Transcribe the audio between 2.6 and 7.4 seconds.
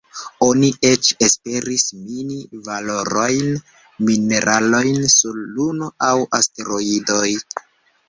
valorajn mineralojn sur Luno aŭ asteroidoj.